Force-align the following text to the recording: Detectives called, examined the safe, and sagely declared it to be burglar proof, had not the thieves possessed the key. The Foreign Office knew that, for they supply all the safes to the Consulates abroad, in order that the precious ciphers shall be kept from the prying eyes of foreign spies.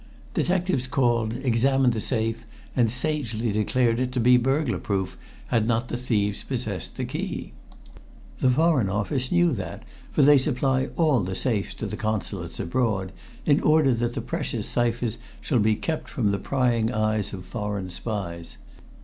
Detectives 0.33 0.87
called, 0.87 1.35
examined 1.43 1.93
the 1.93 2.01
safe, 2.01 2.43
and 2.75 2.89
sagely 2.89 3.51
declared 3.51 3.99
it 3.99 4.11
to 4.13 4.19
be 4.19 4.35
burglar 4.35 4.79
proof, 4.79 5.15
had 5.49 5.67
not 5.67 5.89
the 5.89 5.95
thieves 5.95 6.41
possessed 6.41 6.97
the 6.97 7.05
key. 7.05 7.53
The 8.39 8.49
Foreign 8.49 8.89
Office 8.89 9.31
knew 9.31 9.51
that, 9.53 9.83
for 10.11 10.23
they 10.23 10.39
supply 10.39 10.89
all 10.95 11.19
the 11.19 11.35
safes 11.35 11.75
to 11.75 11.85
the 11.85 11.97
Consulates 11.97 12.59
abroad, 12.59 13.11
in 13.45 13.61
order 13.61 13.93
that 13.93 14.15
the 14.15 14.21
precious 14.21 14.65
ciphers 14.67 15.19
shall 15.39 15.59
be 15.59 15.75
kept 15.75 16.09
from 16.09 16.31
the 16.31 16.39
prying 16.39 16.91
eyes 16.91 17.31
of 17.31 17.45
foreign 17.45 17.91
spies. 17.91 18.57